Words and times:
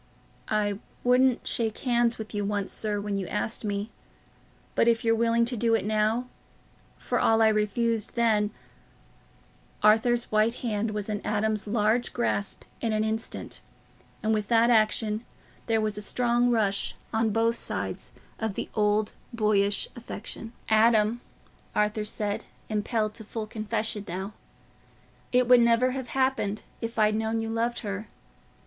"I 0.49 0.79
wouldn't 1.03 1.45
shake 1.47 1.77
hands 1.81 2.17
with 2.17 2.33
you 2.33 2.43
once, 2.43 2.73
sir, 2.73 2.99
when 2.99 3.17
you 3.19 3.27
asked 3.27 3.63
me—but 3.63 4.87
if 4.87 5.05
you're 5.05 5.13
willing 5.13 5.45
to 5.45 5.55
do 5.55 5.75
it 5.75 5.85
now, 5.85 6.25
for 6.97 7.19
all 7.19 7.39
I 7.39 7.49
refused 7.49 8.15
then..." 8.15 8.49
Arthur's 9.83 10.23
white 10.31 10.55
hand 10.65 10.89
was 10.89 11.07
in 11.07 11.21
Adam's 11.23 11.67
large 11.67 12.13
grasp 12.13 12.63
in 12.81 12.93
an 12.93 13.03
instant, 13.03 13.61
and 14.23 14.33
with 14.33 14.47
that 14.47 14.71
action 14.71 15.23
there 15.67 15.79
was 15.79 15.99
a 15.99 16.01
strong 16.01 16.49
rush, 16.49 16.95
on 17.13 17.29
both 17.29 17.55
sides, 17.57 18.11
of 18.39 18.55
the 18.55 18.69
old, 18.73 19.13
boyish 19.31 19.87
affection. 19.95 20.51
"Adam," 20.67 21.21
Arthur 21.75 22.05
said, 22.05 22.43
impelled 22.69 23.13
to 23.13 23.23
full 23.23 23.45
confession 23.45 24.03
now, 24.07 24.33
"it 25.31 25.47
would 25.47 25.61
never 25.61 25.91
have 25.91 26.07
happened 26.07 26.63
if 26.81 26.97
I'd 26.97 27.13
known 27.13 27.39
you 27.39 27.51
loved 27.51 27.81
her. 27.81 28.07